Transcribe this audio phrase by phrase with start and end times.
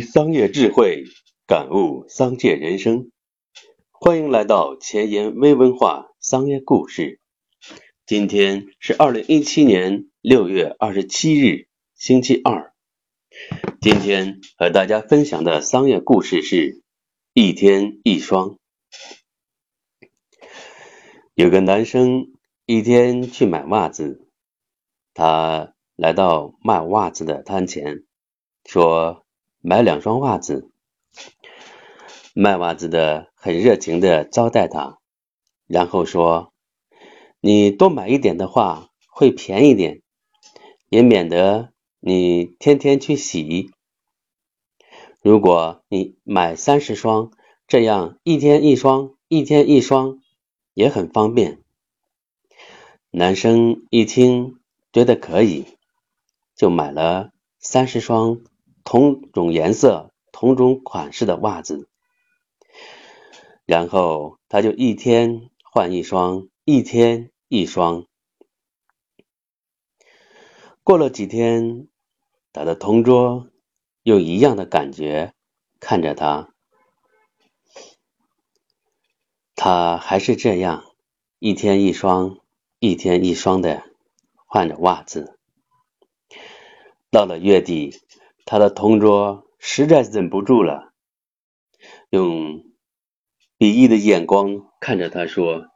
[0.00, 1.04] 商业智慧，
[1.46, 3.10] 感悟商界人生。
[3.90, 7.20] 欢迎来到前沿微文化商业故事。
[8.06, 12.72] 今天是二零一七年六月二十七日，星期二。
[13.82, 16.82] 今天和大家分享的商业故事是
[17.34, 18.58] 一天一双。
[21.34, 22.32] 有个男生
[22.64, 24.26] 一天去买袜子，
[25.12, 28.04] 他来到卖袜子的摊前，
[28.64, 29.21] 说。
[29.64, 30.72] 买两双袜子，
[32.34, 34.98] 卖袜子的很热情的招待他，
[35.68, 36.52] 然后说
[37.38, 40.02] ：“你多买一点的话会便宜点，
[40.88, 43.70] 也免得你天天去洗。
[45.22, 47.30] 如果你买三十双，
[47.68, 50.18] 这样一天一双，一天一双
[50.74, 51.60] 也很方便。”
[53.14, 54.58] 男生一听
[54.92, 55.66] 觉得可以，
[56.56, 58.40] 就买了三十双。
[58.84, 61.88] 同种颜色、同种款式的袜子，
[63.64, 68.06] 然后他就一天换一双，一天一双。
[70.82, 71.88] 过了几天，
[72.52, 73.48] 他的同桌
[74.02, 75.32] 用一样的感觉
[75.78, 76.52] 看着他，
[79.54, 80.84] 他还是这样
[81.38, 82.40] 一天一双、
[82.80, 83.84] 一天一双的
[84.46, 85.38] 换着袜子。
[87.10, 88.00] 到了月底。
[88.44, 90.92] 他的同桌实在忍不住了，
[92.10, 92.64] 用
[93.58, 95.68] 鄙夷的眼光看着他说：“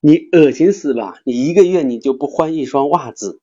[0.00, 1.20] 你恶心死吧！
[1.24, 3.42] 你一个月你就不换一双袜子？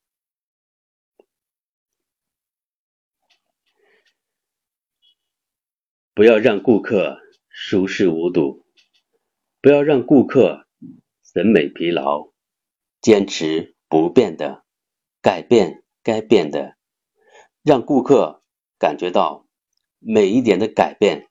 [6.13, 8.65] 不要让顾客熟视无睹，
[9.61, 10.67] 不要让顾客
[11.23, 12.31] 审美疲劳，
[13.01, 14.63] 坚持不变的，
[15.21, 16.77] 改变该变的，
[17.63, 18.36] 让顾客。”
[18.79, 19.45] 感觉到
[19.99, 21.27] 每一点的改变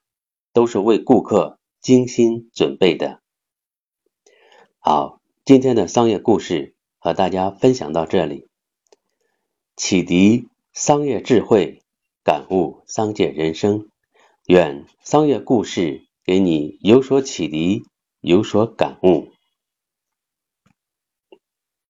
[0.52, 3.20] 都是为顾客精心准备的。
[4.78, 8.48] 好，今天的商业故事和大家分享到这里，
[9.77, 11.83] 启迪商业智慧，
[12.24, 13.89] 感悟商界人生。
[14.46, 17.84] 愿商业故事给你有所启迪，
[18.20, 19.28] 有所感悟。